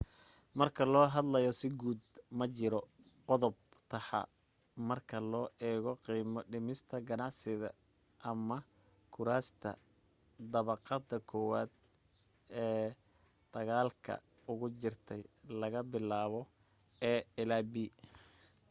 [0.57, 1.99] marka loo hadlo si guud,
[2.37, 2.79] ma jiro
[3.27, 3.55] qodob
[3.91, 4.31] taxaa
[4.89, 7.69] marka loo eego qiimo dhimista ganacsiyada
[8.29, 8.57] ama
[9.13, 9.69] kuraasta
[10.51, 11.69] dabaqada kowaad
[12.63, 12.87] ee
[13.53, 14.13] dagaalka
[14.51, 15.21] ugu jirtay
[15.61, 16.41] laga bilaabo
[17.11, 17.73] a ilaa b